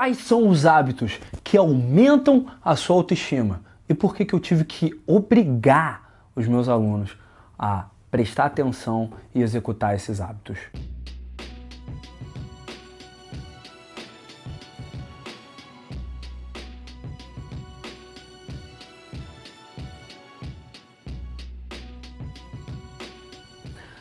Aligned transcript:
quais 0.00 0.16
são 0.16 0.48
os 0.48 0.64
hábitos 0.64 1.20
que 1.44 1.58
aumentam 1.58 2.46
a 2.64 2.74
sua 2.74 2.96
autoestima 2.96 3.60
e 3.86 3.92
por 3.92 4.16
que, 4.16 4.24
que 4.24 4.32
eu 4.32 4.40
tive 4.40 4.64
que 4.64 4.98
obrigar 5.06 6.30
os 6.34 6.48
meus 6.48 6.70
alunos 6.70 7.18
a 7.58 7.84
prestar 8.10 8.46
atenção 8.46 9.12
e 9.34 9.42
executar 9.42 9.94
esses 9.94 10.18
hábitos. 10.18 10.56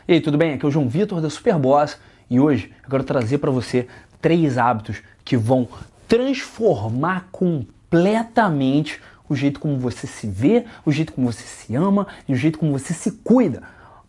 E 0.07 0.13
aí, 0.13 0.21
tudo 0.21 0.37
bem? 0.37 0.53
Aqui 0.53 0.63
é 0.63 0.67
o 0.69 0.71
João 0.71 0.87
Vitor 0.87 1.19
da 1.19 1.29
Superboss 1.29 1.99
e 2.29 2.39
hoje 2.39 2.73
eu 2.85 2.89
quero 2.89 3.03
trazer 3.03 3.39
para 3.39 3.51
você 3.51 3.85
três 4.21 4.57
hábitos 4.57 5.01
que 5.29 5.37
vão 5.37 5.67
transformar 6.07 7.27
completamente 7.31 8.99
o 9.29 9.35
jeito 9.35 9.59
como 9.59 9.77
você 9.77 10.07
se 10.07 10.25
vê, 10.25 10.65
o 10.83 10.91
jeito 10.91 11.13
como 11.13 11.31
você 11.31 11.43
se 11.43 11.75
ama 11.75 12.07
e 12.27 12.33
o 12.33 12.35
jeito 12.35 12.57
como 12.57 12.71
você 12.71 12.95
se 12.95 13.11
cuida, 13.11 13.61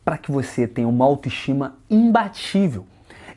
para 0.03 0.17
que 0.17 0.33
você 0.33 0.67
tenha 0.67 0.89
uma 0.89 1.05
autoestima 1.05 1.77
imbatível. 1.91 2.87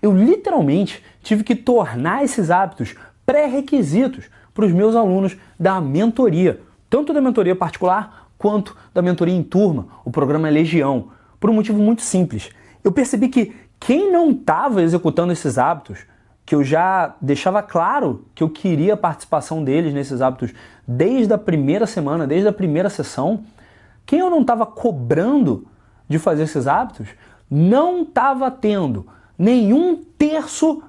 Eu 0.02 0.16
literalmente 0.16 1.04
tive 1.22 1.44
que 1.44 1.58
tornar 1.58 2.24
esses 2.24 2.50
hábitos 2.50 2.96
pré-requisitos 3.26 4.30
para 4.54 4.66
os 4.66 4.72
meus 4.72 4.96
alunos 4.96 5.36
da 5.60 5.82
mentoria, 5.82 6.62
tanto 6.90 7.12
da 7.12 7.20
mentoria 7.20 7.54
particular 7.54 8.30
quanto 8.38 8.78
da 8.94 9.02
mentoria 9.02 9.36
em 9.36 9.44
turma, 9.44 9.88
o 10.06 10.10
programa 10.10 10.50
Legião, 10.50 11.10
por 11.38 11.50
um 11.50 11.54
motivo 11.54 11.80
muito 11.80 12.02
simples. 12.02 12.50
Eu 12.82 12.94
percebi 12.94 13.28
que 13.28 13.54
quem 13.78 14.10
não 14.10 14.32
estava 14.32 14.82
executando 14.82 15.34
esses 15.34 15.58
hábitos 15.58 16.06
que 16.46 16.56
eu 16.56 16.64
já 16.64 17.16
deixava 17.22 17.62
claro 17.62 18.26
que 18.36 18.44
eu 18.44 18.50
queria 18.50 18.96
a 18.96 18.98
participação 18.98 19.64
deles 19.64 19.94
nesses 19.94 20.22
hábitos 20.22 20.54
desde 20.88 21.34
a 21.34 21.38
primeira 21.38 21.86
semana, 21.86 22.28
desde 22.28 22.48
a 22.48 22.54
primeira 22.54 22.90
sessão, 22.90 23.46
quem 24.06 24.20
eu 24.20 24.30
não 24.30 24.42
estava 24.42 24.66
cobrando 24.66 25.66
de 26.08 26.20
fazer 26.20 26.44
esses 26.44 26.68
hábitos 26.68 27.08
não 27.50 28.02
estava 28.02 28.52
tendo 28.52 29.08
nenhum 29.38 30.04
terço 30.18 30.84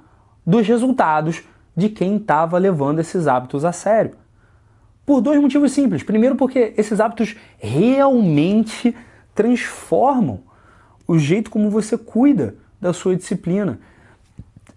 dos 0.45 0.67
resultados 0.67 1.42
de 1.77 1.89
quem 1.89 2.17
estava 2.17 2.59
levando 2.59 3.01
esses 3.01 3.27
hábitos 3.27 3.64
a 3.64 3.73
sério. 3.73 4.17
Por 5.07 5.20
dois 5.20 5.41
motivos 5.41 5.73
simples. 5.73 6.03
Primeiro, 6.03 6.36
porque 6.36 6.73
esses 6.77 7.01
hábitos 7.01 7.36
realmente 7.59 8.97
transformam 9.34 10.41
o 11.07 11.19
jeito 11.19 11.51
como 11.51 11.69
você 11.69 11.98
cuida 11.98 12.57
da 12.81 12.92
sua 12.92 13.14
disciplina. 13.14 13.79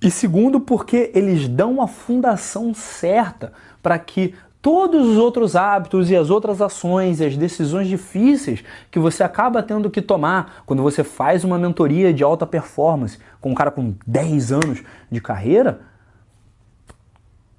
E 0.01 0.11
segundo, 0.11 0.59
porque 0.59 1.11
eles 1.13 1.47
dão 1.47 1.81
a 1.81 1.87
fundação 1.87 2.73
certa 2.73 3.51
para 3.81 3.97
que 3.97 4.35
todos 4.61 5.07
os 5.07 5.17
outros 5.17 5.55
hábitos 5.55 6.11
e 6.11 6.15
as 6.15 6.29
outras 6.29 6.61
ações 6.61 7.19
e 7.19 7.25
as 7.25 7.37
decisões 7.37 7.87
difíceis 7.87 8.63
que 8.91 8.99
você 8.99 9.23
acaba 9.23 9.63
tendo 9.63 9.89
que 9.89 10.01
tomar 10.01 10.63
quando 10.65 10.83
você 10.83 11.03
faz 11.03 11.43
uma 11.43 11.57
mentoria 11.57 12.13
de 12.13 12.23
alta 12.23 12.45
performance 12.45 13.17
com 13.39 13.51
um 13.51 13.55
cara 13.55 13.71
com 13.71 13.95
10 14.05 14.51
anos 14.51 14.83
de 15.09 15.21
carreira, 15.21 15.81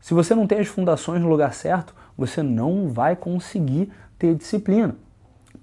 se 0.01 0.15
você 0.15 0.35
não 0.35 0.47
tem 0.47 0.59
as 0.59 0.69
fundações 0.69 1.21
no 1.21 1.29
lugar 1.29 1.53
certo, 1.53 1.95
você 2.17 2.43
não 2.43 2.89
vai 2.89 3.15
conseguir 3.15 3.91
ter 4.19 4.35
disciplina. 4.35 4.97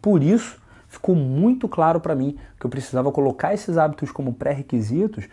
Por 0.02 0.22
isso, 0.22 0.62
ficou 0.88 1.16
muito 1.16 1.68
claro 1.68 2.00
para 2.00 2.16
mim 2.16 2.38
que 2.60 2.66
eu 2.66 2.70
precisava 2.70 3.12
colocar 3.12 3.54
esses 3.54 3.78
hábitos 3.78 4.12
como 4.12 4.34
pré-requisitos 4.34 5.28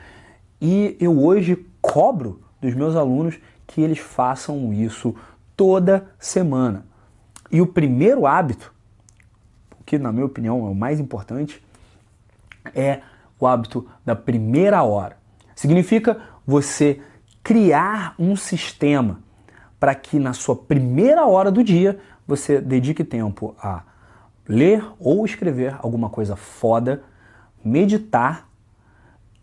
e 0.64 0.96
eu 1.00 1.20
hoje 1.20 1.66
cobro 1.80 2.40
dos 2.60 2.72
meus 2.72 2.94
alunos 2.94 3.36
que 3.66 3.80
eles 3.80 3.98
façam 3.98 4.72
isso 4.72 5.12
toda 5.56 6.08
semana. 6.20 6.86
E 7.50 7.60
o 7.60 7.66
primeiro 7.66 8.28
hábito, 8.28 8.72
que 9.84 9.98
na 9.98 10.12
minha 10.12 10.24
opinião 10.24 10.64
é 10.64 10.70
o 10.70 10.74
mais 10.74 11.00
importante, 11.00 11.60
é 12.76 13.00
o 13.40 13.46
hábito 13.46 13.88
da 14.04 14.14
primeira 14.14 14.84
hora. 14.84 15.16
Significa 15.56 16.22
você 16.46 17.02
criar 17.42 18.14
um 18.16 18.36
sistema 18.36 19.18
para 19.80 19.96
que 19.96 20.16
na 20.16 20.32
sua 20.32 20.54
primeira 20.54 21.26
hora 21.26 21.50
do 21.50 21.64
dia 21.64 21.98
você 22.24 22.60
dedique 22.60 23.02
tempo 23.02 23.56
a 23.60 23.82
ler 24.46 24.84
ou 25.00 25.24
escrever 25.26 25.74
alguma 25.80 26.08
coisa 26.08 26.36
foda, 26.36 27.02
meditar 27.64 28.48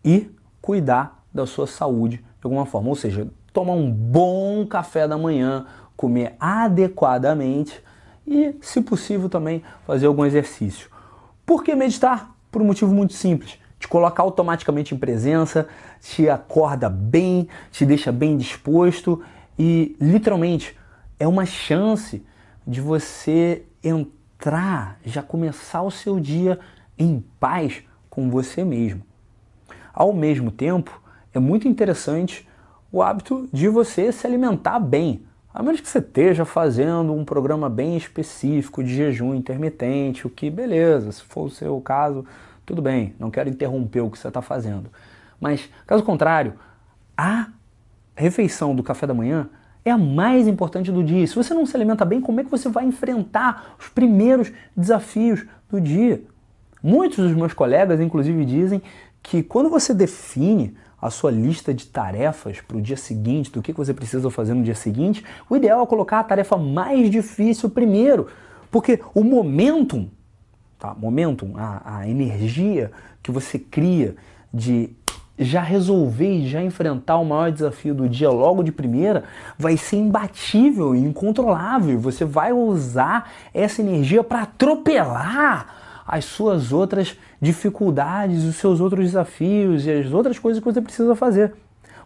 e 0.03 0.31
cuidar 0.61 1.23
da 1.33 1.45
sua 1.45 1.67
saúde 1.67 2.17
de 2.17 2.43
alguma 2.43 2.65
forma. 2.65 2.89
Ou 2.89 2.95
seja, 2.95 3.27
tomar 3.53 3.73
um 3.73 3.91
bom 3.91 4.65
café 4.65 5.07
da 5.07 5.17
manhã, 5.17 5.65
comer 5.95 6.35
adequadamente 6.39 7.83
e, 8.25 8.55
se 8.61 8.81
possível, 8.81 9.27
também 9.27 9.63
fazer 9.85 10.07
algum 10.07 10.25
exercício. 10.25 10.89
Por 11.45 11.63
que 11.63 11.75
meditar? 11.75 12.35
Por 12.51 12.61
um 12.61 12.65
motivo 12.65 12.93
muito 12.93 13.13
simples. 13.13 13.59
Te 13.79 13.87
coloca 13.87 14.21
automaticamente 14.21 14.93
em 14.93 14.97
presença, 14.97 15.67
te 16.01 16.29
acorda 16.29 16.89
bem, 16.89 17.47
te 17.71 17.85
deixa 17.85 18.11
bem 18.11 18.37
disposto 18.37 19.21
e, 19.57 19.95
literalmente, 19.99 20.77
é 21.19 21.27
uma 21.27 21.45
chance 21.45 22.25
de 22.67 22.81
você 22.81 23.63
entrar, 23.83 24.99
já 25.03 25.23
começar 25.23 25.81
o 25.81 25.91
seu 25.91 26.19
dia 26.19 26.59
em 26.97 27.23
paz 27.39 27.81
com 28.09 28.29
você 28.29 28.63
mesmo. 28.63 29.08
Ao 29.99 30.13
mesmo 30.13 30.49
tempo, 30.49 31.01
é 31.33 31.39
muito 31.39 31.67
interessante 31.67 32.47
o 32.89 33.03
hábito 33.03 33.49
de 33.51 33.67
você 33.67 34.13
se 34.13 34.25
alimentar 34.25 34.79
bem. 34.79 35.25
A 35.53 35.61
menos 35.61 35.81
que 35.81 35.89
você 35.89 35.99
esteja 35.99 36.45
fazendo 36.45 37.11
um 37.11 37.25
programa 37.25 37.69
bem 37.69 37.97
específico 37.97 38.81
de 38.81 38.95
jejum 38.95 39.35
intermitente, 39.35 40.25
o 40.25 40.29
que 40.29 40.49
beleza, 40.49 41.11
se 41.11 41.21
for 41.23 41.47
o 41.47 41.49
seu 41.49 41.81
caso, 41.81 42.23
tudo 42.65 42.81
bem, 42.81 43.13
não 43.19 43.29
quero 43.29 43.49
interromper 43.49 43.99
o 43.99 44.09
que 44.09 44.17
você 44.17 44.29
está 44.29 44.41
fazendo. 44.41 44.89
Mas, 45.37 45.69
caso 45.85 46.01
contrário, 46.01 46.53
a 47.17 47.47
refeição 48.15 48.73
do 48.73 48.81
café 48.81 49.05
da 49.05 49.13
manhã 49.13 49.49
é 49.83 49.91
a 49.91 49.97
mais 49.97 50.47
importante 50.47 50.93
do 50.93 51.03
dia. 51.03 51.27
Se 51.27 51.35
você 51.35 51.53
não 51.53 51.65
se 51.65 51.75
alimenta 51.75 52.05
bem, 52.05 52.21
como 52.21 52.39
é 52.39 52.43
que 52.45 52.49
você 52.49 52.69
vai 52.69 52.85
enfrentar 52.85 53.75
os 53.77 53.89
primeiros 53.89 54.49
desafios 54.77 55.45
do 55.69 55.81
dia? 55.81 56.23
Muitos 56.81 57.17
dos 57.17 57.35
meus 57.35 57.51
colegas, 57.51 57.99
inclusive, 57.99 58.45
dizem 58.45 58.81
que 59.21 59.43
quando 59.43 59.69
você 59.69 59.93
define 59.93 60.75
a 61.01 61.09
sua 61.09 61.31
lista 61.31 61.73
de 61.73 61.85
tarefas 61.85 62.59
para 62.61 62.77
o 62.77 62.81
dia 62.81 62.97
seguinte, 62.97 63.51
do 63.51 63.61
que 63.61 63.71
você 63.71 63.93
precisa 63.93 64.29
fazer 64.29 64.53
no 64.53 64.63
dia 64.63 64.75
seguinte, 64.75 65.23
o 65.49 65.55
ideal 65.55 65.81
é 65.81 65.87
colocar 65.87 66.19
a 66.19 66.23
tarefa 66.23 66.57
mais 66.57 67.09
difícil 67.09 67.69
primeiro, 67.69 68.27
porque 68.69 68.99
o 69.13 69.23
momentum, 69.23 70.09
tá? 70.77 70.93
momentum, 70.93 71.53
a, 71.55 71.99
a 71.99 72.09
energia 72.09 72.91
que 73.23 73.31
você 73.31 73.57
cria 73.57 74.15
de 74.53 74.89
já 75.37 75.61
resolver 75.61 76.29
e 76.29 76.47
já 76.49 76.61
enfrentar 76.61 77.17
o 77.17 77.23
maior 77.23 77.49
desafio 77.49 77.95
do 77.95 78.09
dia 78.09 78.29
logo 78.29 78.61
de 78.61 78.73
primeira, 78.73 79.23
vai 79.57 79.77
ser 79.77 79.95
imbatível 79.95 80.93
e 80.93 80.99
incontrolável. 80.99 81.97
Você 81.99 82.25
vai 82.25 82.51
usar 82.51 83.31
essa 83.53 83.81
energia 83.81 84.21
para 84.21 84.41
atropelar 84.41 85.88
as 86.11 86.25
suas 86.25 86.73
outras 86.73 87.15
dificuldades, 87.39 88.43
os 88.43 88.55
seus 88.55 88.81
outros 88.81 89.05
desafios 89.05 89.85
e 89.85 89.91
as 89.91 90.11
outras 90.11 90.39
coisas 90.39 90.59
que 90.59 90.65
você 90.65 90.81
precisa 90.81 91.15
fazer. 91.15 91.53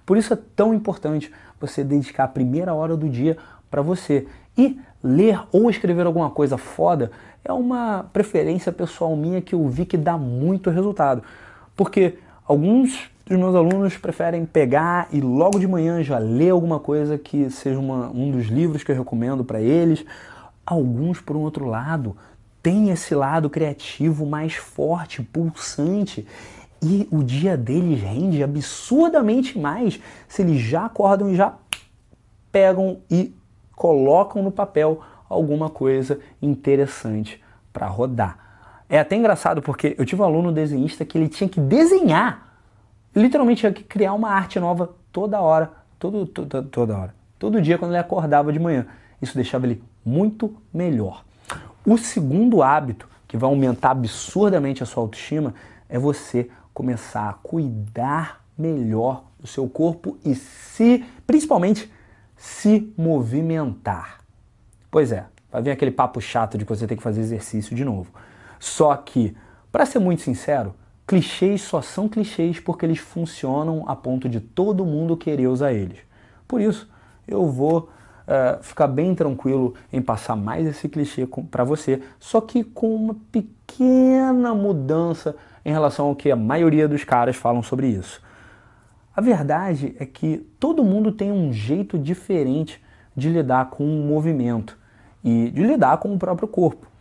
Por 0.05 0.17
isso 0.17 0.33
é 0.33 0.37
tão 0.57 0.73
importante 0.73 1.31
você 1.57 1.85
dedicar 1.85 2.25
a 2.25 2.27
primeira 2.27 2.73
hora 2.73 2.97
do 2.97 3.07
dia 3.07 3.37
para 3.71 3.81
você. 3.81 4.27
E 4.57 4.77
ler 5.01 5.39
ou 5.53 5.69
escrever 5.69 6.05
alguma 6.05 6.29
coisa 6.29 6.57
foda 6.57 7.11
é 7.45 7.53
uma 7.53 8.05
preferência 8.11 8.73
pessoal 8.73 9.15
minha 9.15 9.41
que 9.41 9.55
eu 9.55 9.65
vi 9.69 9.85
que 9.85 9.95
dá 9.95 10.17
muito 10.17 10.69
resultado. 10.69 11.23
Porque 11.73 12.19
alguns 12.45 13.09
dos 13.25 13.37
meus 13.37 13.55
alunos 13.55 13.95
preferem 13.95 14.45
pegar 14.45 15.07
e 15.13 15.21
logo 15.21 15.59
de 15.59 15.67
manhã 15.67 16.03
já 16.03 16.17
ler 16.17 16.49
alguma 16.49 16.77
coisa 16.77 17.17
que 17.17 17.49
seja 17.49 17.79
uma, 17.79 18.09
um 18.09 18.31
dos 18.31 18.47
livros 18.47 18.83
que 18.83 18.91
eu 18.91 18.97
recomendo 18.97 19.45
para 19.45 19.61
eles. 19.61 20.05
Alguns, 20.65 21.21
por 21.21 21.37
um 21.37 21.41
outro 21.41 21.65
lado, 21.65 22.17
tem 22.63 22.89
esse 22.89 23.13
lado 23.13 23.49
criativo 23.49 24.25
mais 24.25 24.55
forte, 24.55 25.21
pulsante. 25.21 26.25
E 26.81 27.07
o 27.11 27.21
dia 27.21 27.57
deles 27.57 28.01
rende 28.01 28.41
absurdamente 28.41 29.59
mais 29.59 29.99
se 30.27 30.41
eles 30.41 30.61
já 30.61 30.85
acordam 30.85 31.29
e 31.29 31.35
já 31.35 31.53
pegam 32.51 33.01
e 33.11 33.35
colocam 33.75 34.41
no 34.41 34.51
papel 34.51 35.01
alguma 35.27 35.69
coisa 35.69 36.19
interessante 36.41 37.43
para 37.73 37.87
rodar. 37.87 38.37
É 38.87 38.99
até 38.99 39.15
engraçado 39.15 39.61
porque 39.61 39.95
eu 39.97 40.05
tive 40.05 40.21
um 40.21 40.25
aluno 40.25 40.51
desenhista 40.51 41.03
que 41.03 41.17
ele 41.17 41.27
tinha 41.27 41.49
que 41.49 41.59
desenhar, 41.59 42.59
literalmente 43.15 43.61
tinha 43.61 43.73
que 43.73 43.83
criar 43.83 44.13
uma 44.13 44.29
arte 44.29 44.59
nova 44.59 44.93
toda 45.11 45.41
hora, 45.41 45.71
todo, 45.97 46.25
toda, 46.25 46.63
toda 46.63 46.97
hora, 46.97 47.15
todo 47.39 47.61
dia 47.61 47.77
quando 47.77 47.91
ele 47.91 47.99
acordava 47.99 48.53
de 48.53 48.59
manhã. 48.59 48.85
Isso 49.21 49.35
deixava 49.35 49.65
ele 49.65 49.83
muito 50.05 50.55
melhor. 50.73 51.23
O 51.85 51.97
segundo 51.97 52.63
hábito 52.63 53.09
que 53.27 53.35
vai 53.35 53.49
aumentar 53.49 53.91
absurdamente 53.91 54.81
a 54.83 54.85
sua 54.85 55.03
autoestima 55.03 55.53
é 55.89 55.99
você 55.99 56.49
começar 56.73 57.29
a 57.29 57.33
cuidar 57.33 58.43
melhor 58.57 59.25
do 59.39 59.47
seu 59.47 59.67
corpo 59.67 60.17
e 60.23 60.33
se, 60.35 61.03
principalmente, 61.27 61.91
se 62.37 62.93
movimentar. 62.97 64.19
Pois 64.89 65.11
é, 65.11 65.25
vai 65.51 65.61
vir 65.61 65.71
aquele 65.71 65.91
papo 65.91 66.21
chato 66.21 66.57
de 66.57 66.65
que 66.65 66.73
você 66.73 66.87
tem 66.87 66.95
que 66.95 67.03
fazer 67.03 67.21
exercício 67.21 67.75
de 67.75 67.83
novo. 67.83 68.11
Só 68.59 68.95
que, 68.95 69.35
para 69.71 69.85
ser 69.85 69.99
muito 69.99 70.21
sincero, 70.21 70.73
clichês 71.05 71.61
só 71.61 71.81
são 71.81 72.07
clichês 72.07 72.59
porque 72.59 72.85
eles 72.85 72.99
funcionam 72.99 73.83
a 73.89 73.95
ponto 73.95 74.29
de 74.29 74.39
todo 74.39 74.85
mundo 74.85 75.17
querer 75.17 75.47
usar 75.47 75.73
eles. 75.73 75.99
Por 76.47 76.61
isso, 76.61 76.89
eu 77.27 77.49
vou 77.49 77.89
uh, 78.27 78.63
ficar 78.63 78.87
bem 78.87 79.13
tranquilo 79.15 79.73
em 79.91 80.01
passar 80.01 80.35
mais 80.35 80.67
esse 80.67 80.89
clichê 80.89 81.27
para 81.49 81.63
você, 81.63 82.01
só 82.19 82.41
que 82.41 82.63
com 82.63 82.93
uma 82.93 83.15
pequena 83.31 84.53
mudança 84.53 85.35
em 85.65 85.71
relação 85.71 86.07
ao 86.07 86.15
que 86.15 86.31
a 86.31 86.35
maioria 86.35 86.87
dos 86.87 87.03
caras 87.03 87.35
falam 87.35 87.63
sobre 87.63 87.87
isso. 87.87 88.21
A 89.15 89.21
verdade 89.21 89.95
é 89.99 90.05
que 90.05 90.37
todo 90.59 90.83
mundo 90.83 91.11
tem 91.11 91.31
um 91.31 91.53
jeito 91.53 91.97
diferente 91.99 92.81
de 93.15 93.29
lidar 93.29 93.69
com 93.69 93.83
o 93.83 94.07
movimento 94.07 94.77
e 95.23 95.51
de 95.51 95.63
lidar 95.63 95.97
com 95.97 96.13
o 96.13 96.17
próprio 96.17 96.47
corpo. 96.47 96.92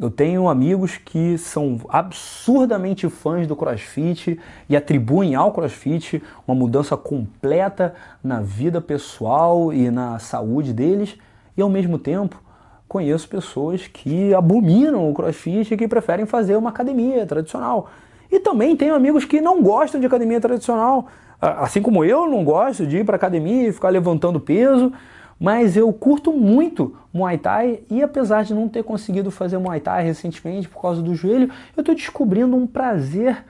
Eu 0.00 0.10
tenho 0.10 0.48
amigos 0.48 0.96
que 0.96 1.36
são 1.36 1.78
absurdamente 1.86 3.06
fãs 3.10 3.46
do 3.46 3.54
CrossFit 3.54 4.40
e 4.66 4.74
atribuem 4.74 5.34
ao 5.34 5.52
CrossFit 5.52 6.22
uma 6.48 6.54
mudança 6.54 6.96
completa 6.96 7.94
na 8.24 8.40
vida 8.40 8.80
pessoal 8.80 9.74
e 9.74 9.90
na 9.90 10.18
saúde 10.18 10.72
deles, 10.72 11.18
e 11.54 11.60
ao 11.60 11.68
mesmo 11.68 11.98
tempo 11.98 12.42
conheço 12.88 13.28
pessoas 13.28 13.88
que 13.88 14.32
abominam 14.32 15.10
o 15.10 15.12
CrossFit 15.12 15.74
e 15.74 15.76
que 15.76 15.86
preferem 15.86 16.24
fazer 16.24 16.56
uma 16.56 16.70
academia 16.70 17.26
tradicional. 17.26 17.90
E 18.32 18.40
também 18.40 18.74
tenho 18.74 18.94
amigos 18.94 19.26
que 19.26 19.38
não 19.38 19.62
gostam 19.62 20.00
de 20.00 20.06
academia 20.06 20.40
tradicional, 20.40 21.08
assim 21.38 21.82
como 21.82 22.06
eu 22.06 22.26
não 22.26 22.42
gosto 22.42 22.86
de 22.86 23.00
ir 23.00 23.04
para 23.04 23.16
academia 23.16 23.68
e 23.68 23.72
ficar 23.72 23.90
levantando 23.90 24.40
peso 24.40 24.90
mas 25.40 25.74
eu 25.74 25.90
curto 25.90 26.34
muito 26.34 26.94
Muay 27.10 27.38
Thai 27.38 27.80
e 27.88 28.02
apesar 28.02 28.44
de 28.44 28.52
não 28.52 28.68
ter 28.68 28.84
conseguido 28.84 29.30
fazer 29.30 29.56
Muay 29.56 29.80
Thai 29.80 30.04
recentemente 30.04 30.68
por 30.68 30.82
causa 30.82 31.00
do 31.00 31.14
joelho, 31.14 31.50
eu 31.74 31.80
estou 31.80 31.94
descobrindo 31.94 32.54
um 32.54 32.66
prazer 32.66 33.42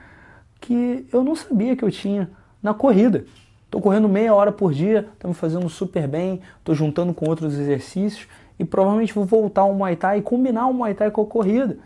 que 0.61 1.05
eu 1.11 1.21
não 1.21 1.35
sabia 1.35 1.75
que 1.75 1.83
eu 1.83 1.91
tinha 1.91 2.31
na 2.63 2.73
corrida. 2.73 3.25
Estou 3.65 3.81
correndo 3.81 4.07
meia 4.07 4.33
hora 4.33 4.53
por 4.53 4.71
dia, 4.71 5.09
estou 5.13 5.27
me 5.27 5.35
fazendo 5.35 5.67
super 5.67 6.07
bem, 6.07 6.39
estou 6.59 6.73
juntando 6.73 7.13
com 7.13 7.27
outros 7.27 7.59
exercícios 7.59 8.25
e 8.57 8.63
provavelmente 8.63 9.13
vou 9.13 9.25
voltar 9.25 9.61
ao 9.61 9.73
Muay 9.73 9.97
Thai 9.97 10.19
e 10.19 10.21
combinar 10.21 10.67
o 10.67 10.73
Muay 10.73 10.93
Thai 10.93 11.11
com 11.11 11.23
a 11.23 11.25
corrida. 11.25 11.77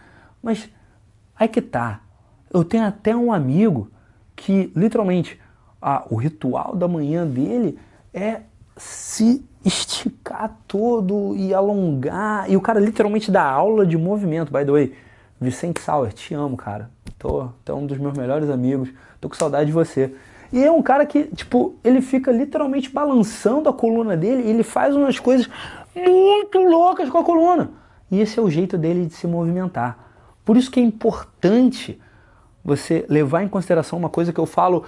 Mas 0.42 0.69
aí 1.36 1.48
que 1.48 1.63
tá. 1.63 2.02
Eu 2.54 2.63
tenho 2.63 2.86
até 2.86 3.16
um 3.16 3.34
amigo 3.34 3.90
que 4.36 4.72
literalmente 4.75 5.40
ah, 5.81 6.06
o 6.12 6.16
ritual 6.16 6.75
da 6.75 6.88
manhã 6.88 7.25
dele 7.25 7.80
é 8.13 8.42
se 8.77 9.44
esticar 9.63 10.57
todo 10.68 11.36
e 11.36 11.54
alongar. 11.54 12.50
E 12.50 12.56
o 12.56 12.62
cara 12.62 12.80
literalmente 12.80 13.31
dá 13.31 13.44
aula 13.44 13.86
de 13.86 13.98
movimento, 13.98 14.51
by 14.51 14.66
the 14.66 14.72
way. 14.72 14.94
Vicente 15.39 15.81
Sauer, 15.81 16.13
te 16.13 16.33
amo, 16.33 16.56
cara. 16.56 16.89
Tô, 17.18 17.50
tô 17.63 17.74
é 17.74 17.75
um 17.75 17.86
dos 17.86 17.98
meus 17.98 18.18
melhores 18.18 18.50
amigos. 18.50 18.89
Tô 19.19 19.30
com 19.30 19.36
saudade 19.36 19.68
de 19.68 19.72
você. 19.72 20.13
E 20.51 20.63
é 20.63 20.72
um 20.72 20.81
cara 20.81 21.06
que, 21.06 21.24
tipo, 21.24 21.75
ele 21.83 22.01
fica 22.01 22.31
literalmente 22.31 22.89
balançando 22.89 23.68
a 23.68 23.74
coluna 23.74 24.16
dele 24.16 24.44
e 24.44 24.50
ele 24.50 24.63
faz 24.63 24.95
umas 24.95 25.19
coisas 25.19 25.50
muito 25.95 26.60
loucas 26.60 27.10
com 27.10 27.18
a 27.18 27.24
coluna. 27.24 27.71
E 28.12 28.21
esse 28.21 28.39
é 28.39 28.42
o 28.42 28.50
jeito 28.50 28.78
dele 28.78 29.06
de 29.06 29.13
se 29.13 29.25
movimentar. 29.25 29.98
Por 30.44 30.56
isso 30.57 30.69
que 30.69 30.80
é 30.80 30.83
importante 30.83 32.00
você 32.63 33.06
levar 33.10 33.44
em 33.44 33.48
consideração 33.48 33.98
uma 33.98 34.10
coisa 34.10 34.31
que 34.31 34.39
eu 34.39 34.45
falo 34.45 34.83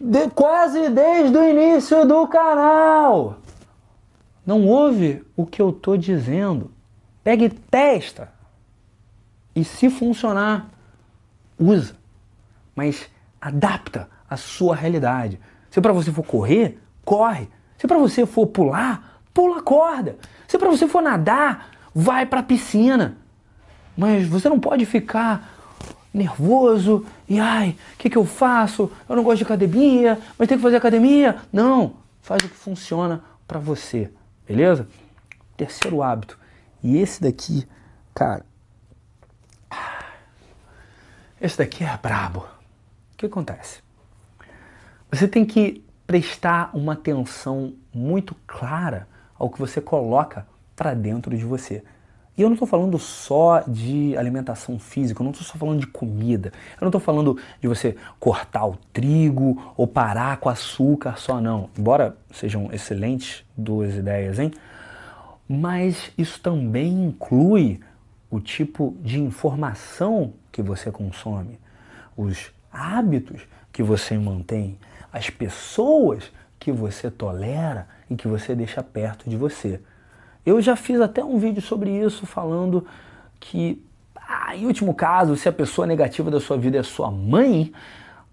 de, 0.00 0.28
quase 0.30 0.88
desde 0.90 1.36
o 1.36 1.48
início 1.48 2.06
do 2.06 2.26
canal. 2.28 3.38
Não 4.44 4.66
ouve 4.66 5.24
o 5.36 5.44
que 5.44 5.60
eu 5.60 5.70
estou 5.70 5.96
dizendo. 5.96 6.70
Pegue 7.24 7.48
testa. 7.48 8.32
E 9.54 9.64
se 9.64 9.90
funcionar, 9.90 10.68
usa. 11.58 11.96
Mas 12.74 13.08
adapta 13.40 14.08
a 14.28 14.36
sua 14.36 14.76
realidade. 14.76 15.40
Se 15.70 15.80
para 15.80 15.92
você 15.92 16.12
for 16.12 16.24
correr, 16.24 16.78
corre. 17.04 17.48
Se 17.78 17.86
para 17.86 17.98
você 17.98 18.24
for 18.24 18.46
pular, 18.46 19.20
pula 19.34 19.58
a 19.58 19.62
corda. 19.62 20.16
Se 20.46 20.58
para 20.58 20.70
você 20.70 20.86
for 20.86 21.02
nadar, 21.02 21.70
vai 21.94 22.26
para 22.26 22.40
a 22.40 22.44
piscina. 22.44 23.16
Mas 23.96 24.28
você 24.28 24.48
não 24.48 24.60
pode 24.60 24.84
ficar 24.84 25.55
nervoso 26.16 27.04
e 27.28 27.38
ai, 27.38 27.76
o 27.94 27.96
que, 27.98 28.10
que 28.10 28.16
eu 28.16 28.24
faço? 28.24 28.90
Eu 29.08 29.14
não 29.14 29.22
gosto 29.22 29.38
de 29.38 29.44
academia, 29.44 30.18
mas 30.38 30.48
tem 30.48 30.56
que 30.56 30.62
fazer 30.62 30.76
academia. 30.76 31.36
Não, 31.52 31.94
faz 32.22 32.42
o 32.42 32.48
que 32.48 32.56
funciona 32.56 33.22
para 33.46 33.58
você. 33.58 34.10
Beleza? 34.46 34.88
Terceiro 35.56 36.02
hábito. 36.02 36.38
E 36.82 36.96
esse 36.98 37.20
daqui, 37.20 37.66
cara. 38.14 38.44
Esse 41.40 41.58
daqui 41.58 41.84
é 41.84 41.98
brabo. 42.00 42.40
O 43.12 43.16
que 43.16 43.26
acontece? 43.26 43.80
Você 45.10 45.28
tem 45.28 45.44
que 45.44 45.84
prestar 46.06 46.70
uma 46.74 46.94
atenção 46.94 47.74
muito 47.92 48.34
clara 48.46 49.08
ao 49.38 49.50
que 49.50 49.58
você 49.58 49.80
coloca 49.80 50.46
para 50.74 50.94
dentro 50.94 51.36
de 51.36 51.44
você. 51.44 51.82
E 52.36 52.42
eu 52.42 52.48
não 52.48 52.54
estou 52.54 52.68
falando 52.68 52.98
só 52.98 53.60
de 53.66 54.14
alimentação 54.16 54.78
física, 54.78 55.22
eu 55.22 55.24
não 55.24 55.30
estou 55.30 55.46
só 55.46 55.56
falando 55.56 55.80
de 55.80 55.86
comida, 55.86 56.52
eu 56.74 56.82
não 56.82 56.88
estou 56.88 57.00
falando 57.00 57.38
de 57.60 57.66
você 57.66 57.96
cortar 58.20 58.66
o 58.66 58.76
trigo 58.92 59.72
ou 59.74 59.86
parar 59.86 60.36
com 60.36 60.50
açúcar 60.50 61.16
só, 61.16 61.40
não. 61.40 61.70
Embora 61.78 62.14
sejam 62.30 62.70
excelentes 62.72 63.42
duas 63.56 63.94
ideias, 63.94 64.38
hein? 64.38 64.52
Mas 65.48 66.12
isso 66.18 66.38
também 66.40 67.06
inclui 67.06 67.80
o 68.30 68.38
tipo 68.38 68.94
de 69.00 69.18
informação 69.18 70.34
que 70.52 70.60
você 70.60 70.90
consome, 70.90 71.58
os 72.16 72.52
hábitos 72.70 73.42
que 73.72 73.82
você 73.82 74.18
mantém, 74.18 74.78
as 75.10 75.30
pessoas 75.30 76.30
que 76.58 76.70
você 76.70 77.10
tolera 77.10 77.88
e 78.10 78.16
que 78.16 78.28
você 78.28 78.54
deixa 78.54 78.82
perto 78.82 79.30
de 79.30 79.36
você. 79.36 79.80
Eu 80.46 80.62
já 80.62 80.76
fiz 80.76 81.00
até 81.00 81.24
um 81.24 81.38
vídeo 81.38 81.60
sobre 81.60 81.90
isso 81.90 82.24
falando 82.24 82.86
que, 83.40 83.84
ah, 84.14 84.54
em 84.54 84.64
último 84.64 84.94
caso, 84.94 85.34
se 85.34 85.48
a 85.48 85.52
pessoa 85.52 85.88
negativa 85.88 86.30
da 86.30 86.38
sua 86.38 86.56
vida 86.56 86.78
é 86.78 86.84
sua 86.84 87.10
mãe, 87.10 87.72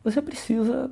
você 0.03 0.21
precisa 0.21 0.91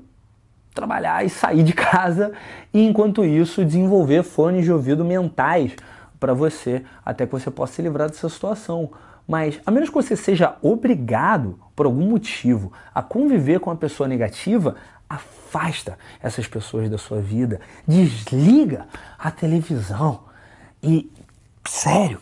trabalhar 0.74 1.24
e 1.24 1.30
sair 1.30 1.62
de 1.62 1.74
casa 1.78 2.32
e, 2.74 2.84
enquanto 2.84 3.24
isso, 3.24 3.64
desenvolver 3.64 4.24
fones 4.24 4.66
de 4.66 4.74
ouvido 4.74 5.06
mentais 5.06 5.76
para 6.20 6.34
você, 6.34 6.84
até 7.06 7.28
que 7.28 7.32
você 7.32 7.52
possa 7.52 7.74
se 7.74 7.82
livrar 7.84 8.10
dessa 8.10 8.28
situação. 8.28 8.90
Mas, 9.28 9.62
a 9.64 9.70
menos 9.70 9.90
que 9.90 9.96
você 9.96 10.16
seja 10.16 10.56
obrigado, 10.60 11.60
por 11.76 11.86
algum 11.86 12.10
motivo, 12.10 12.74
a 12.96 13.04
conviver 13.04 13.60
com 13.60 13.70
a 13.70 13.76
pessoa 13.76 14.10
negativa, 14.10 14.76
afasta 15.08 16.00
essas 16.20 16.48
pessoas 16.48 16.90
da 16.90 16.98
sua 16.98 17.22
vida, 17.22 17.62
desliga 17.88 18.88
a 19.20 19.30
televisão, 19.30 20.31
e, 20.84 21.12
sério, 21.68 22.20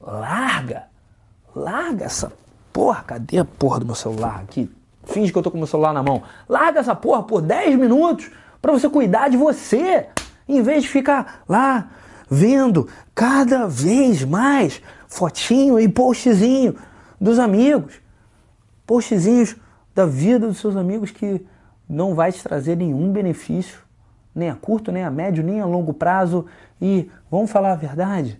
larga, 0.00 0.84
larga 1.54 2.04
essa 2.04 2.32
porra, 2.72 3.02
cadê 3.02 3.38
a 3.38 3.44
porra 3.44 3.80
do 3.80 3.86
meu 3.86 3.94
celular 3.94 4.40
aqui? 4.42 4.70
Finge 5.04 5.32
que 5.32 5.38
eu 5.38 5.42
tô 5.42 5.50
com 5.50 5.58
meu 5.58 5.66
celular 5.66 5.92
na 5.92 6.02
mão. 6.02 6.22
Larga 6.48 6.80
essa 6.80 6.94
porra 6.94 7.22
por 7.22 7.40
10 7.40 7.76
minutos 7.78 8.30
para 8.60 8.72
você 8.72 8.88
cuidar 8.88 9.28
de 9.28 9.36
você, 9.36 10.08
em 10.48 10.62
vez 10.62 10.82
de 10.82 10.88
ficar 10.88 11.42
lá 11.48 11.88
vendo 12.28 12.88
cada 13.14 13.66
vez 13.68 14.24
mais 14.24 14.82
fotinho 15.06 15.78
e 15.78 15.88
postzinho 15.88 16.76
dos 17.20 17.38
amigos. 17.38 17.94
Postzinhos 18.86 19.56
da 19.94 20.04
vida 20.04 20.46
dos 20.48 20.58
seus 20.58 20.76
amigos 20.76 21.10
que 21.10 21.44
não 21.88 22.14
vai 22.14 22.32
te 22.32 22.42
trazer 22.42 22.76
nenhum 22.76 23.12
benefício 23.12 23.85
nem 24.36 24.50
a 24.50 24.54
curto, 24.54 24.92
nem 24.92 25.02
a 25.02 25.10
médio, 25.10 25.42
nem 25.42 25.60
a 25.60 25.64
longo 25.64 25.94
prazo. 25.94 26.44
E 26.80 27.10
vamos 27.30 27.50
falar 27.50 27.72
a 27.72 27.76
verdade, 27.76 28.38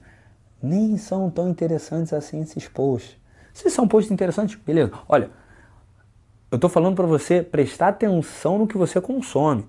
nem 0.62 0.98
são 0.98 1.30
tão 1.30 1.48
interessantes 1.48 2.12
assim 2.12 2.42
esses 2.42 2.68
posts. 2.68 3.16
Se 3.54 3.70
são 3.70 3.88
posts 3.88 4.12
interessantes, 4.12 4.56
beleza. 4.56 4.92
Olha, 5.08 5.30
eu 6.50 6.56
estou 6.56 6.68
falando 6.68 6.94
para 6.94 7.06
você 7.06 7.42
prestar 7.42 7.88
atenção 7.88 8.58
no 8.58 8.66
que 8.66 8.76
você 8.76 9.00
consome. 9.00 9.66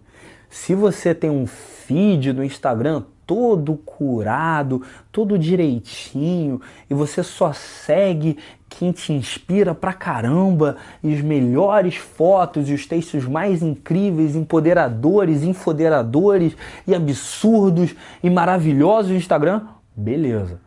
Se 0.50 0.76
você 0.76 1.16
tem 1.16 1.30
um 1.30 1.48
feed 1.48 2.34
no 2.34 2.44
Instagram 2.44 3.04
todo 3.26 3.76
curado, 3.76 4.82
todo 5.12 5.38
direitinho, 5.38 6.62
e 6.90 6.94
você 6.94 7.22
só 7.22 7.52
segue 7.52 8.38
quem 8.70 8.92
te 8.92 9.14
inspira 9.14 9.74
pra 9.74 9.94
caramba, 9.94 10.78
e 11.02 11.14
os 11.14 11.22
melhores 11.22 11.96
fotos 11.96 12.70
e 12.70 12.74
os 12.74 12.86
textos 12.86 13.26
mais 13.26 13.62
incríveis, 13.62 14.36
empoderadores, 14.36 15.44
infoderadores 15.44 16.56
e 16.86 16.94
absurdos 16.94 17.96
e 18.22 18.30
maravilhosos 18.30 19.12
do 19.12 19.18
Instagram, 19.18 19.68
beleza. 19.96 20.60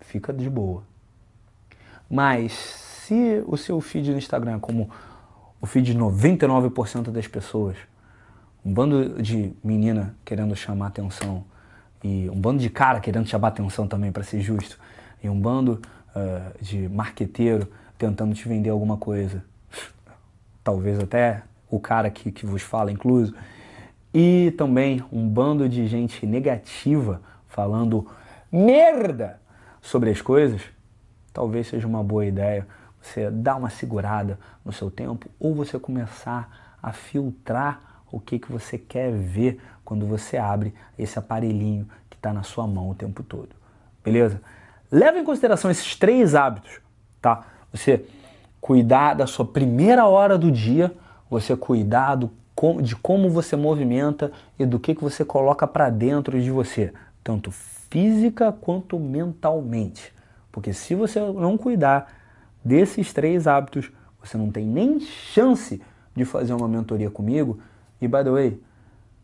Fica 0.00 0.32
de 0.32 0.48
boa. 0.48 0.82
Mas 2.08 2.52
se 2.52 3.42
o 3.46 3.56
seu 3.56 3.80
feed 3.80 4.10
no 4.10 4.18
Instagram 4.18 4.56
é 4.56 4.58
como 4.58 4.90
o 5.60 5.66
feed 5.66 5.92
de 5.92 5.98
99% 5.98 7.10
das 7.10 7.26
pessoas, 7.26 7.76
um 8.64 8.72
bando 8.72 9.22
de 9.22 9.52
menina 9.62 10.16
querendo 10.24 10.54
chamar 10.56 10.88
atenção 10.88 11.44
e 12.02 12.28
um 12.30 12.40
bando 12.40 12.60
de 12.60 12.70
cara 12.70 12.98
querendo 13.00 13.26
chamar 13.26 13.48
atenção 13.48 13.86
também, 13.86 14.10
para 14.10 14.22
ser 14.22 14.40
justo, 14.40 14.78
e 15.22 15.28
um 15.28 15.38
bando 15.38 15.80
uh, 16.14 16.62
de 16.62 16.88
marqueteiro 16.88 17.68
tentando 17.98 18.34
te 18.34 18.48
vender 18.48 18.70
alguma 18.70 18.96
coisa. 18.96 19.44
Talvez 20.64 20.98
até 20.98 21.42
o 21.70 21.78
cara 21.78 22.10
que, 22.10 22.32
que 22.32 22.46
vos 22.46 22.62
fala, 22.62 22.90
incluso. 22.90 23.34
E 24.12 24.52
também 24.56 25.04
um 25.12 25.28
bando 25.28 25.68
de 25.68 25.86
gente 25.86 26.26
negativa 26.26 27.22
falando 27.46 28.06
merda 28.50 29.40
sobre 29.80 30.10
as 30.10 30.20
coisas. 30.20 30.62
Talvez 31.32 31.68
seja 31.68 31.86
uma 31.86 32.02
boa 32.02 32.26
ideia 32.26 32.66
você 33.00 33.30
dar 33.30 33.56
uma 33.56 33.70
segurada 33.70 34.38
no 34.64 34.72
seu 34.72 34.90
tempo 34.90 35.28
ou 35.38 35.54
você 35.54 35.78
começar 35.78 36.76
a 36.82 36.92
filtrar 36.92 38.02
o 38.10 38.20
que, 38.20 38.38
que 38.38 38.50
você 38.50 38.76
quer 38.76 39.12
ver 39.12 39.60
quando 39.84 40.06
você 40.06 40.36
abre 40.36 40.74
esse 40.98 41.18
aparelhinho 41.18 41.88
que 42.08 42.16
está 42.16 42.32
na 42.32 42.42
sua 42.42 42.66
mão 42.66 42.90
o 42.90 42.94
tempo 42.94 43.22
todo. 43.22 43.50
Beleza? 44.04 44.40
Leva 44.90 45.18
em 45.18 45.24
consideração 45.24 45.70
esses 45.70 45.94
três 45.94 46.34
hábitos, 46.34 46.80
tá? 47.20 47.46
Você 47.72 48.04
cuidar 48.60 49.14
da 49.14 49.26
sua 49.26 49.44
primeira 49.44 50.06
hora 50.06 50.36
do 50.36 50.50
dia, 50.50 50.92
você 51.28 51.56
cuidar 51.56 52.16
do, 52.16 52.30
de 52.82 52.96
como 52.96 53.30
você 53.30 53.54
movimenta 53.54 54.32
e 54.58 54.66
do 54.66 54.80
que, 54.80 54.94
que 54.94 55.02
você 55.02 55.24
coloca 55.24 55.66
para 55.66 55.88
dentro 55.90 56.40
de 56.40 56.50
você, 56.50 56.92
tanto 57.22 57.50
física 57.50 58.52
quanto 58.52 58.98
mentalmente. 58.98 60.12
Porque 60.50 60.72
se 60.72 60.94
você 60.94 61.20
não 61.20 61.56
cuidar 61.56 62.12
desses 62.64 63.12
três 63.12 63.46
hábitos, 63.46 63.90
você 64.20 64.36
não 64.36 64.50
tem 64.50 64.66
nem 64.66 65.00
chance 65.00 65.80
de 66.14 66.24
fazer 66.24 66.52
uma 66.52 66.68
mentoria 66.68 67.10
comigo. 67.10 67.60
E 68.00 68.08
by 68.08 68.24
the 68.24 68.30
way, 68.30 68.60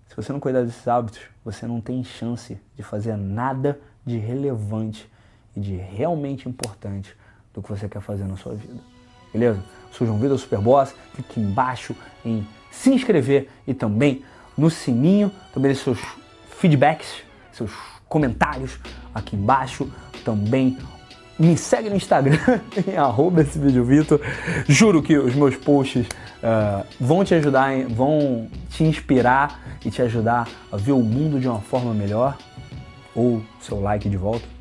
se 0.06 0.14
você 0.14 0.32
não 0.32 0.40
cuidar 0.40 0.62
desses 0.62 0.86
hábitos, 0.86 1.22
você 1.44 1.66
não 1.66 1.80
tem 1.80 2.02
chance 2.04 2.56
de 2.76 2.82
fazer 2.82 3.16
nada 3.16 3.78
de 4.04 4.16
relevante 4.16 5.10
e 5.56 5.60
de 5.60 5.76
realmente 5.76 6.48
importante 6.48 7.16
do 7.54 7.62
que 7.62 7.70
você 7.70 7.88
quer 7.88 8.00
fazer 8.00 8.24
na 8.24 8.36
sua 8.36 8.54
vida. 8.54 8.74
Beleza? 9.32 9.62
Sou 9.90 10.06
João 10.06 10.18
Vitor 10.18 10.38
Superboss, 10.38 10.94
clique 11.14 11.40
embaixo 11.40 11.96
em 12.24 12.46
se 12.70 12.90
inscrever 12.90 13.48
e 13.66 13.72
também 13.72 14.22
no 14.56 14.70
sininho, 14.70 15.32
também 15.52 15.74
seus 15.74 15.98
feedbacks, 16.58 17.22
seus 17.52 17.72
comentários 18.08 18.78
aqui 19.14 19.36
embaixo, 19.36 19.90
também 20.24 20.76
me 21.38 21.56
segue 21.56 21.90
no 21.90 21.96
Instagram, 21.96 22.38
em 22.86 22.96
arroba 22.96 23.42
esse 23.42 23.58
vídeo 23.58 23.84
Vitor. 23.84 24.20
Juro 24.66 25.02
que 25.02 25.16
os 25.16 25.34
meus 25.34 25.56
posts 25.56 26.06
uh, 26.06 26.86
vão 27.00 27.24
te 27.24 27.34
ajudar, 27.34 27.72
vão 27.88 28.48
te 28.70 28.84
inspirar 28.84 29.78
e 29.84 29.90
te 29.90 30.00
ajudar 30.02 30.48
a 30.72 30.76
ver 30.76 30.92
o 30.92 31.02
mundo 31.02 31.38
de 31.38 31.48
uma 31.48 31.60
forma 31.60 31.92
melhor. 31.92 32.36
Ou 33.14 33.42
seu 33.60 33.80
like 33.80 34.08
de 34.08 34.16
volta. 34.16 34.55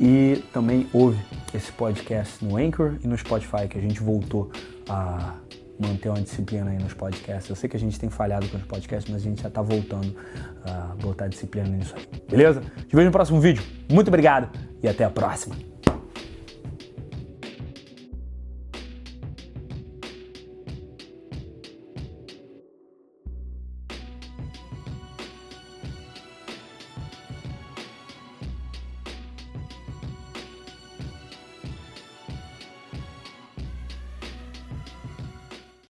E 0.00 0.42
também 0.52 0.86
ouve 0.92 1.22
esse 1.54 1.70
podcast 1.72 2.44
no 2.44 2.56
Anchor 2.56 2.96
e 3.02 3.06
no 3.06 3.16
Spotify, 3.16 3.68
que 3.68 3.78
a 3.78 3.80
gente 3.80 4.00
voltou 4.00 4.50
a 4.88 5.34
manter 5.78 6.08
uma 6.08 6.20
disciplina 6.20 6.70
aí 6.70 6.78
nos 6.78 6.94
podcasts. 6.94 7.48
Eu 7.48 7.56
sei 7.56 7.68
que 7.68 7.76
a 7.76 7.80
gente 7.80 7.98
tem 7.98 8.08
falhado 8.08 8.48
com 8.48 8.56
os 8.56 8.64
podcasts, 8.64 9.12
mas 9.12 9.22
a 9.22 9.24
gente 9.24 9.42
já 9.42 9.48
está 9.48 9.62
voltando 9.62 10.14
a 10.64 10.94
botar 11.00 11.28
disciplina 11.28 11.68
nisso 11.68 11.94
aí. 11.96 12.06
Beleza? 12.28 12.60
Te 12.60 12.94
vejo 12.94 13.06
no 13.06 13.12
próximo 13.12 13.40
vídeo. 13.40 13.62
Muito 13.90 14.08
obrigado 14.08 14.48
e 14.82 14.88
até 14.88 15.04
a 15.04 15.10
próxima. 15.10 15.71